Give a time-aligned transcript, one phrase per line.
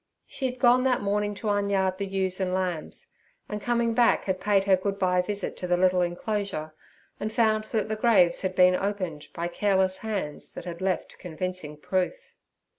[0.25, 3.09] She had gone that morning to unyard the ewes and lambs,
[3.47, 6.73] and coming back had paid her good bye visit to the little enclosure,
[7.19, 11.77] and found that the graves had been opened by careless hands that had left convincing
[11.77, 12.33] proof.